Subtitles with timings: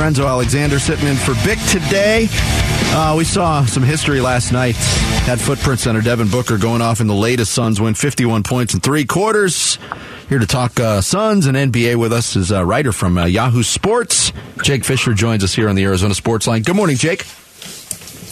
[0.00, 2.26] Lorenzo Alexander sitting in for Bick today.
[2.32, 4.74] Uh, we saw some history last night.
[5.26, 8.80] Had footprint center Devin Booker going off in the latest Suns win, 51 points in
[8.80, 9.76] three quarters.
[10.30, 13.62] Here to talk uh, Suns and NBA with us is a writer from uh, Yahoo
[13.62, 14.32] Sports.
[14.62, 16.62] Jake Fischer joins us here on the Arizona Sports Line.
[16.62, 17.26] Good morning, Jake.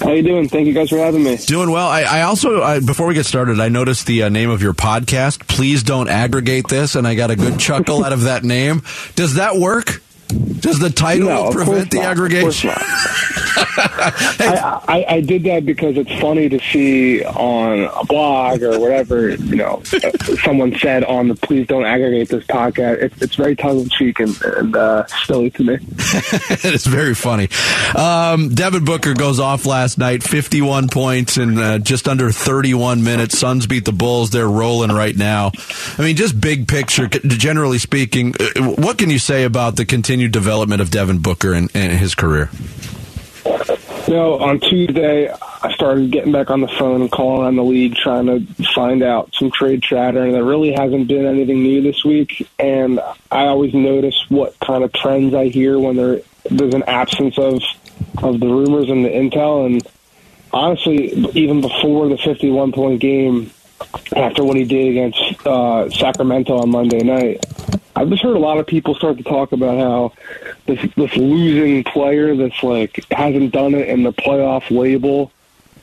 [0.00, 0.48] How you doing?
[0.48, 1.37] Thank you guys for having me.
[1.37, 1.87] Doing well.
[1.87, 4.73] I, I also, I, before we get started, I noticed the uh, name of your
[4.73, 5.46] podcast.
[5.46, 8.80] Please don't aggregate this, and I got a good chuckle out of that name.
[9.16, 9.98] Does that work?
[10.29, 12.07] Does the title No, prevent the not.
[12.07, 12.71] Aggregation?
[12.71, 12.85] course
[13.80, 19.30] I, I, I did that because it's funny to see on a blog or whatever,
[19.30, 19.83] you know,
[20.43, 24.21] someone said on the "Please don't aggregate this podcast." It's, it's very tongue in cheek
[24.21, 25.75] and, and uh, silly to me.
[25.80, 27.49] it's very funny.
[27.97, 33.38] Um, Devin Booker goes off last night, 51 points in uh, just under 31 minutes.
[33.38, 34.30] Suns beat the Bulls.
[34.30, 35.52] They're rolling right now.
[35.99, 40.18] I mean, just big picture, generally speaking, uh, what can you say about the continued
[40.27, 42.51] development of Devin Booker and, and his career?
[44.09, 47.95] Know, on Tuesday, I started getting back on the phone and calling on the league,
[47.95, 48.41] trying to
[48.75, 52.49] find out some trade chatter, and there really hasn't been anything new this week.
[52.59, 57.37] And I always notice what kind of trends I hear when there there's an absence
[57.37, 57.63] of
[58.23, 59.66] of the rumors and the intel.
[59.66, 59.87] And
[60.55, 63.51] honestly, even before the 51 point game,
[64.16, 67.44] after what he did against uh, Sacramento on Monday night,
[67.99, 70.12] I've just heard a lot of people start to talk about how
[70.66, 75.32] this this losing player that's like hasn't done it in the playoff label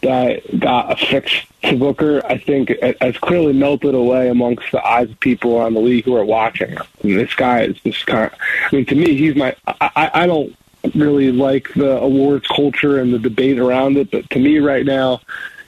[0.02, 2.70] that got affixed to Booker, I think
[3.02, 6.78] has clearly melted away amongst the eyes of people around the league who are watching.
[7.02, 8.40] This guy is just kind of.
[8.72, 9.54] I mean, to me, he's my.
[9.68, 10.56] I I don't
[10.94, 15.20] really like the awards culture and the debate around it, but to me, right now,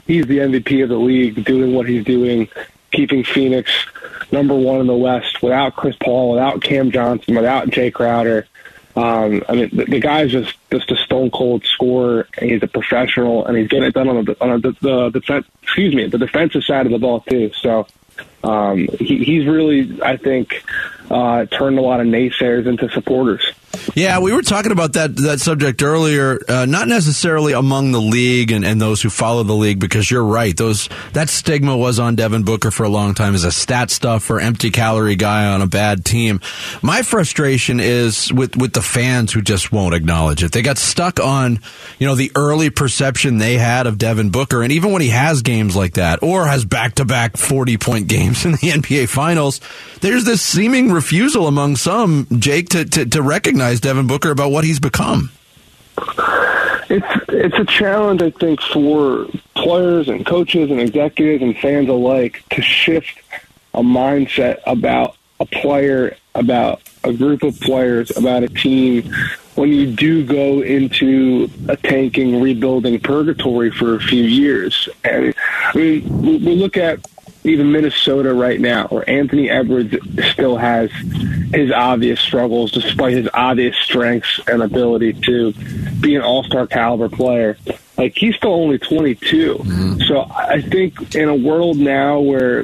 [0.05, 2.47] he's the MVP of the league, doing what he's doing,
[2.91, 3.69] keeping Phoenix
[4.31, 8.47] number one in the West without Chris Paul, without Cam Johnson, without Jae Crowder.
[8.95, 13.45] Um, I mean, the, the guy's just just a stone cold scorer, he's a professional,
[13.45, 15.45] and he's getting it done on the on the, the defense.
[15.61, 17.51] Excuse me, the defensive side of the ball too.
[17.61, 17.85] So
[18.43, 20.63] um, he, he's really, I think,
[21.11, 23.45] uh, turned a lot of naysayers into supporters.
[23.97, 26.39] Yeah, we were talking about that that subject earlier.
[26.47, 30.23] Uh, not necessarily among the league and, and those who follow the league, because you're
[30.23, 30.55] right.
[30.55, 34.21] Those that stigma was on Devin Booker for a long time as a stat stuff
[34.21, 36.41] stuffer, empty calorie guy on a bad team.
[36.83, 40.51] My frustration is with with the fans who just won't acknowledge it.
[40.51, 41.59] They got stuck on
[41.97, 45.41] you know the early perception they had of Devin Booker, and even when he has
[45.41, 49.59] games like that or has back to back forty point games in the NBA Finals,
[50.01, 54.65] there's this seeming refusal among some, Jake, to to, to recognize Devin Booker about what
[54.65, 55.31] he's become.
[56.89, 62.43] It's it's a challenge, I think, for players and coaches and executives and fans alike
[62.49, 63.17] to shift
[63.73, 69.09] a mindset about a player, about a group of players, about a team
[69.55, 74.89] when you do go into a tanking, rebuilding purgatory for a few years.
[75.05, 75.33] And
[75.73, 76.99] I mean, we we look at
[77.47, 79.95] even Minnesota right now, where Anthony Edwards
[80.31, 80.91] still has
[81.53, 85.53] his obvious struggles, despite his obvious strengths and ability to
[86.01, 87.57] be an all-star caliber player.
[87.97, 90.01] Like he's still only 22, mm-hmm.
[90.01, 92.63] so I think in a world now where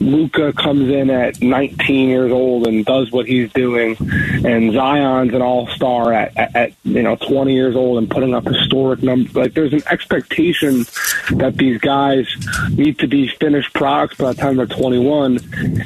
[0.00, 3.96] Luka comes in at 19 years old and does what he's doing,
[4.44, 8.44] and Zion's an all-star at, at, at you know 20 years old and putting up
[8.44, 9.34] historic numbers.
[9.34, 10.84] Like there's an expectation
[11.32, 12.28] that these guys
[12.70, 15.38] need to be finished products by the time they're 21,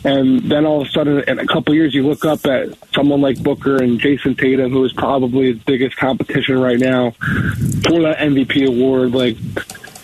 [0.05, 3.21] and then all of a sudden in a couple years you look up at someone
[3.21, 8.19] like Booker and Jayson Tatum, who is probably the biggest competition right now for that
[8.19, 9.13] MVP award.
[9.13, 9.37] Like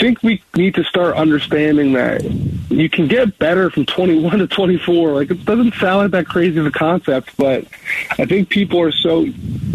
[0.02, 5.12] think we need to start understanding that you can get better from 21 to 24.
[5.12, 7.68] Like it doesn't sound like that crazy of a concept, but
[8.10, 9.28] I think people are so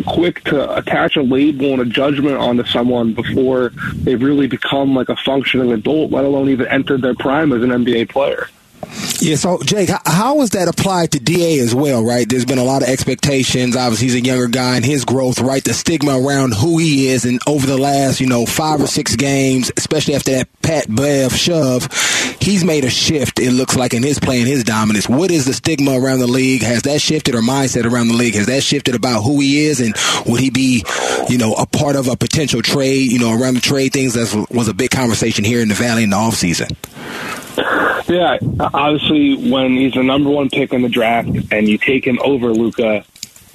[0.06, 5.08] quick to attach a label and a judgment onto someone before they've really become like
[5.08, 8.50] a functioning adult, let alone even entered their prime as an NBA player.
[9.20, 12.28] Yeah, so Jake, how is that applied to DA as well, right?
[12.28, 13.76] There's been a lot of expectations.
[13.76, 15.64] Obviously, he's a younger guy and his growth, right?
[15.64, 19.16] The stigma around who he is, and over the last, you know, five or six
[19.16, 21.88] games, especially after that Pat Bev shove,
[22.40, 23.40] he's made a shift.
[23.40, 25.10] It looks like in his play and his dominance.
[25.10, 26.62] What is the stigma around the league?
[26.62, 28.36] Has that shifted, or mindset around the league?
[28.36, 29.96] Has that shifted about who he is, and
[30.28, 30.86] would he be,
[31.28, 33.12] you know, a part of a potential trade?
[33.12, 36.04] You know, around the trade things that was a big conversation here in the Valley
[36.04, 36.76] in the offseason.
[38.08, 42.20] Yeah, obviously, when he's the number one pick in the draft and you take him
[42.24, 43.04] over Luka,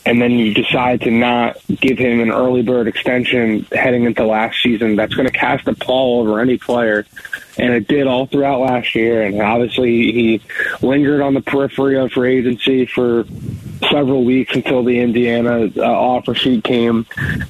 [0.04, 4.60] and then you decide to not give him an early bird extension heading into last
[4.60, 7.06] season, that's going to cast a pall over any player.
[7.56, 9.22] And it did all throughout last year.
[9.22, 10.42] And obviously, he
[10.80, 13.24] lingered on the periphery of free agency for
[13.90, 17.06] several weeks until the Indiana uh, offer sheet came,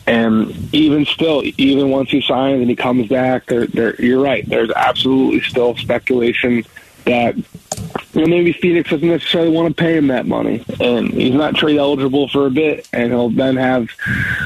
[0.07, 4.49] and even still, even once he signs and he comes back, there, there, you're right.
[4.49, 6.65] There's absolutely still speculation
[7.05, 11.35] that you know, maybe Phoenix doesn't necessarily want to pay him that money, and he's
[11.35, 13.89] not trade eligible for a bit, and he'll then have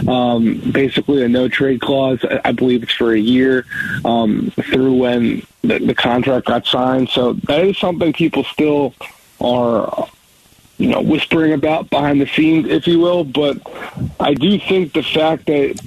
[0.06, 2.24] um, basically a no trade clause.
[2.44, 3.66] I believe it's for a year
[4.04, 7.08] um, through when the, the contract got signed.
[7.08, 8.94] So that is something people still
[9.40, 10.08] are
[10.78, 13.24] you know, whispering about behind the scenes, if you will.
[13.24, 13.58] But
[14.20, 15.80] I do think the fact that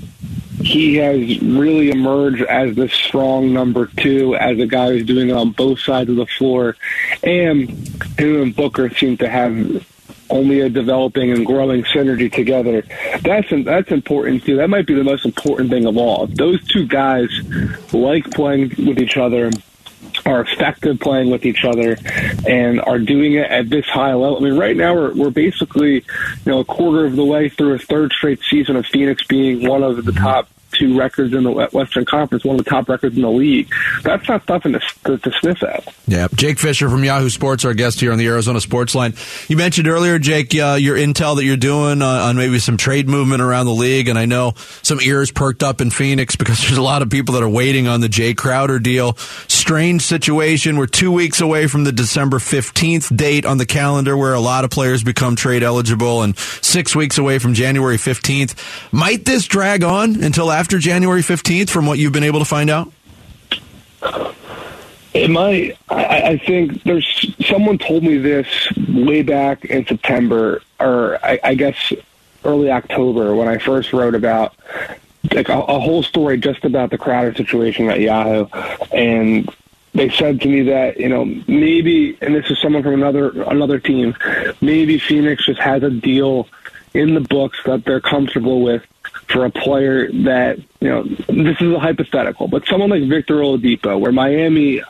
[0.62, 5.34] he has really emerged as the strong number two, as a guy who's doing it
[5.34, 6.76] on both sides of the floor,
[7.24, 7.70] and
[8.18, 9.86] him and Booker seem to have
[10.30, 12.84] only a developing and growing synergy together.
[13.22, 14.58] That's that's important too.
[14.58, 16.28] That might be the most important thing of all.
[16.28, 17.30] Those two guys
[17.92, 19.50] like playing with each other
[20.30, 21.98] are effective playing with each other
[22.48, 24.38] and are doing it at this high level.
[24.38, 26.04] I mean, right now we're, we're basically, you
[26.46, 29.84] know, a quarter of the way through a third straight season of Phoenix being one
[29.84, 30.48] of the top
[30.80, 33.70] two records in the Western Conference, one of the top records in the league.
[34.04, 35.94] That's not nothing to, to, to, sniff at.
[36.08, 36.28] Yeah.
[36.34, 39.14] Jake Fischer from Yahoo Sports, our guest here on the Arizona Sports Line.
[39.48, 43.42] You mentioned earlier, Jake, uh, your intel that you're doing on maybe some trade movement
[43.42, 46.82] around the league, and I know some ears perked up in Phoenix because there's a
[46.82, 49.16] lot of people that are waiting on the Jae Crowder deal.
[49.48, 50.78] Strange situation.
[50.78, 54.64] We're two weeks away from the December 15th date on the calendar where a lot
[54.64, 58.56] of players become trade eligible, and six weeks away from January 15th.
[58.94, 62.70] Might this drag on until after January 15th from what you've been able to find
[62.70, 62.92] out?
[65.14, 65.78] It might.
[65.90, 68.48] I, I think there's someone told me this
[68.88, 71.92] way back in September, or I, I guess
[72.46, 74.56] early October, when I first wrote about
[75.34, 78.46] like a, a whole story just about the Crowder situation at Yahoo,
[78.94, 79.50] and
[79.94, 83.80] they said to me that you know maybe, and this is someone from another another
[83.80, 84.16] team,
[84.62, 86.48] maybe Phoenix just has a deal
[86.94, 88.84] in the books that they're comfortable with
[89.30, 94.00] for a player that, you know, this is a hypothetical, but someone like Victor Oladipo,
[94.00, 94.82] where Miami,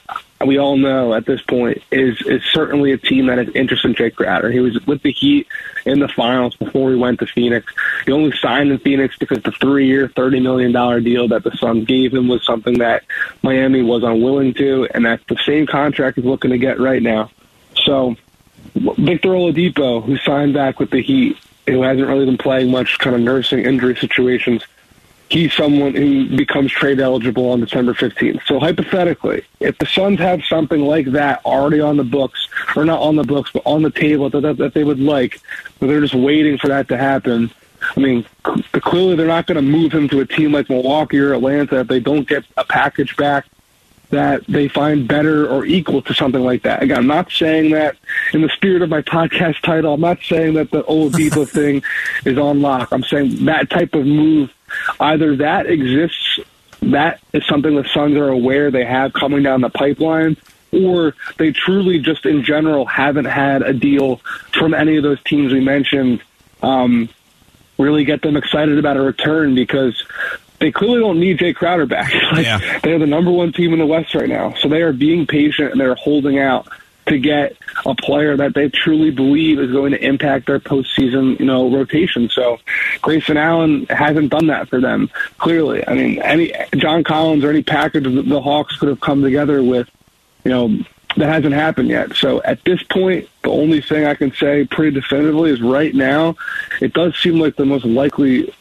[0.45, 3.95] we all know at this point, is is certainly a team that is interested in
[3.95, 4.49] Jake Crowder.
[4.49, 5.47] He was with the Heat
[5.85, 7.73] in the finals before he went to Phoenix.
[8.05, 10.71] He only signed in Phoenix because the three-year, $30 million
[11.03, 13.03] deal that the Suns gave him was something that
[13.41, 17.29] Miami was unwilling to, and that's the same contract he's looking to get right now.
[17.83, 18.15] So
[18.73, 21.37] Victor Oladipo, who signed back with the Heat,
[21.71, 24.63] who hasn't really been playing much, kind of nursing injury situations,
[25.29, 28.41] he's someone who becomes trade eligible on December 15th.
[28.45, 33.01] So hypothetically, if the Suns have something like that already on the books, or not
[33.01, 35.39] on the books, but on the table that, that, that they would like,
[35.79, 37.51] but they're just waiting for that to happen.
[37.95, 41.33] I mean, clearly they're not going to move him to a team like Milwaukee or
[41.33, 43.45] Atlanta if they don't get a package back
[44.09, 46.81] that they find better or equal to something like that.
[46.81, 47.95] Again, I'm not saying that
[48.33, 49.93] in the spirit of my podcast title.
[49.93, 51.83] I'm not saying that the old Oladipo thing
[52.25, 52.91] is on lock.
[52.91, 54.51] I'm saying that type of move,
[54.99, 56.39] either that exists,
[56.81, 60.37] that is something the Suns are aware they have coming down the pipeline,
[60.71, 64.17] or they truly just in general haven't had a deal
[64.53, 66.21] from any of those teams we mentioned.
[66.63, 67.09] Um,
[67.77, 70.03] really get them excited about a return because
[70.59, 72.13] they clearly don't need Jae Crowder back.
[72.31, 72.79] like, yeah.
[72.79, 75.71] They're the number one team in the West right now, so they are being patient
[75.71, 76.67] and they're holding out
[77.09, 81.45] to get a player that they truly believe is going to impact their postseason, you
[81.45, 82.29] know, rotation.
[82.29, 82.59] So
[83.01, 85.09] Grayson Allen hasn't done that for them.
[85.37, 89.63] Clearly, I mean, any John Collins or any package the Hawks could have come together
[89.63, 89.89] with,
[90.43, 90.77] you know,
[91.17, 92.15] that hasn't happened yet.
[92.15, 96.35] So at this point, the only thing I can say pretty definitively is right now,
[96.79, 98.53] it does seem like the most likely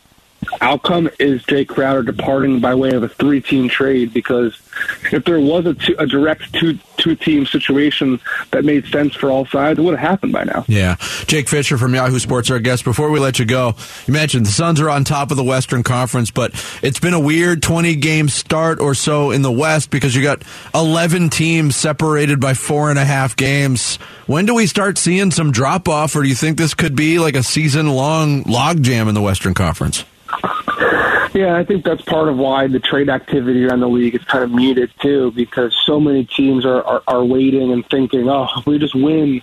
[0.60, 4.58] outcome is Jae Crowder departing by way of a three-team trade because
[5.12, 9.46] if there was a, two, a direct two two-team situation that made sense for all
[9.46, 10.64] sides, it would have happened by now.
[10.66, 12.84] Yeah, Jake Fischer from Yahoo Sports, our guest.
[12.84, 13.74] Before we let you go,
[14.06, 16.52] you mentioned the Suns are on top of the Western Conference, but
[16.82, 20.42] it's been a weird 20-game start or so in the West because you got
[20.74, 23.96] 11 teams separated by four and a half games.
[24.26, 27.18] When do we start seeing some drop off, or do you think this could be
[27.18, 30.04] like a season-long logjam in the Western Conference?
[31.34, 34.44] Yeah, I think that's part of why the trade activity around the league is kind
[34.44, 38.66] of muted too, because so many teams are, are, are waiting and thinking, oh, if
[38.66, 39.42] we just win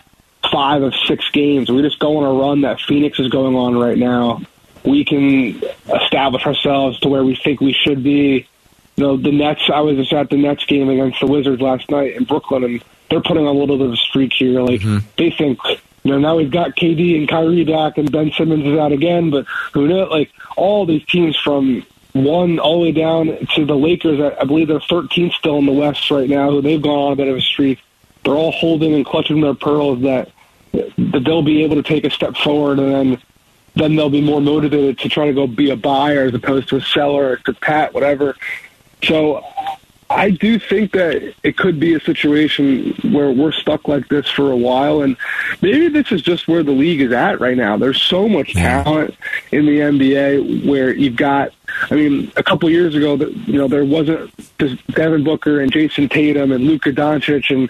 [0.51, 3.77] five of six games, we just go on a run that Phoenix is going on
[3.77, 4.41] right now,
[4.83, 5.61] we can
[5.93, 8.47] establish ourselves to where we think we should be.
[8.95, 11.89] You know, the Nets, I was just at the Nets game against the Wizards last
[11.89, 14.61] night in Brooklyn, and they're putting on a little bit of a streak here.
[14.61, 15.05] Like, mm-hmm.
[15.17, 15.59] they think
[16.05, 19.31] you know, now we've got KD and Kyrie back, and Ben Simmons is out again.
[19.31, 20.11] But who knows?
[20.11, 21.83] Like all these teams from
[22.13, 24.21] one all the way down to the Lakers.
[24.39, 26.51] I believe they're 13th still in the West right now.
[26.51, 27.79] Who they've gone on a bit of a streak.
[28.23, 30.29] They're all holding and clutching their pearls that
[30.73, 33.21] that they'll be able to take a step forward, and then
[33.73, 36.75] then they'll be more motivated to try to go be a buyer as opposed to
[36.75, 38.35] a seller or to pat whatever.
[39.03, 39.43] So
[40.09, 44.51] I do think that it could be a situation where we're stuck like this for
[44.51, 45.17] a while, and
[45.61, 47.75] maybe this is just where the league is at right now.
[47.75, 49.15] There's so much talent
[49.51, 51.53] in the NBA where you've got.
[51.89, 54.31] I mean, a couple years ago, you know, there wasn't
[54.93, 57.69] Devin Booker and Jayson Tatum and Luka Doncic, and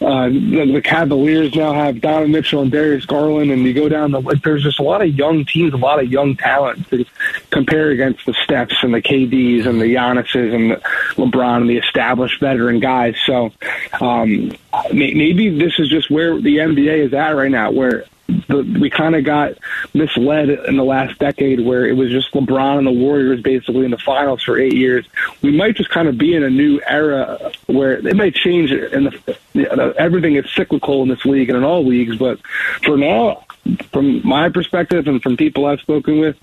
[0.00, 4.10] uh, the, the Cavaliers now have Donovan Mitchell and Darius Garland, and you go down
[4.12, 4.20] the.
[4.20, 7.04] Like, there's just a lot of young teams, a lot of young talent to
[7.50, 10.76] compare against the Stephs and the KDs and the Giannis's and the
[11.16, 13.16] LeBron and the established veteran guys.
[13.26, 13.52] So
[14.00, 14.52] um,
[14.92, 19.14] maybe this is just where the NBA is at right now, where the, we kind
[19.14, 19.54] of got
[19.94, 23.90] misled in the last decade where it was just LeBron and the Warriors basically in
[23.90, 25.06] the finals for eight years.
[25.42, 29.06] We might just kind of be in a new era where it might change and
[29.06, 32.16] the, you know, everything is cyclical in this league and in all leagues.
[32.16, 32.40] But
[32.84, 33.44] for now,
[33.92, 36.36] from my perspective and from people I've spoken with,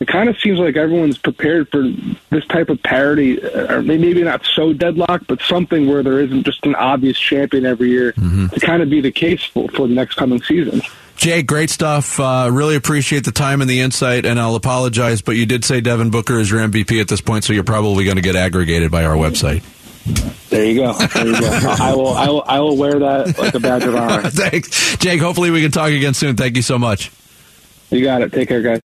[0.00, 1.82] it kind of seems like everyone's prepared for
[2.30, 6.64] this type of parity, or maybe not so deadlock, but something where there isn't just
[6.64, 8.46] an obvious champion every year mm-hmm.
[8.46, 10.80] to kind of be the case for, for the next coming season.
[11.20, 12.18] Jay, great stuff.
[12.18, 15.82] Uh, really appreciate the time and the insight, and I'll apologize, but you did say
[15.82, 18.90] Devin Booker is your MVP at this point, so you're probably going to get aggregated
[18.90, 19.62] by our website.
[20.48, 20.94] There you go.
[20.94, 21.46] There you go.
[21.78, 22.08] I will.
[22.08, 22.42] I will.
[22.46, 24.22] I will wear that like a badge of honor.
[24.30, 25.20] Thanks, Jake.
[25.20, 26.36] Hopefully, we can talk again soon.
[26.36, 27.12] Thank you so much.
[27.90, 28.32] You got it.
[28.32, 28.80] Take care, guys.